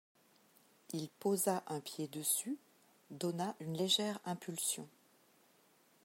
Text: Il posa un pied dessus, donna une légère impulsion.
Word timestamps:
Il 0.93 1.11
posa 1.11 1.63
un 1.67 1.79
pied 1.79 2.07
dessus, 2.07 2.57
donna 3.11 3.55
une 3.59 3.77
légère 3.77 4.17
impulsion. 4.25 4.87